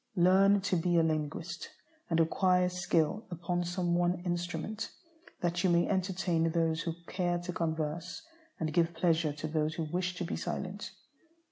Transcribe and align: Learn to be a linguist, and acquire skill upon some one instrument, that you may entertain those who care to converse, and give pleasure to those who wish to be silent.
Learn 0.15 0.61
to 0.61 0.75
be 0.75 0.97
a 0.97 1.03
linguist, 1.03 1.69
and 2.09 2.19
acquire 2.19 2.69
skill 2.69 3.27
upon 3.29 3.63
some 3.63 3.93
one 3.93 4.15
instrument, 4.21 4.89
that 5.41 5.63
you 5.63 5.69
may 5.69 5.87
entertain 5.87 6.49
those 6.49 6.81
who 6.81 6.95
care 7.05 7.37
to 7.37 7.53
converse, 7.53 8.23
and 8.59 8.73
give 8.73 8.95
pleasure 8.95 9.31
to 9.33 9.47
those 9.47 9.75
who 9.75 9.83
wish 9.83 10.15
to 10.15 10.23
be 10.25 10.35
silent. 10.35 10.89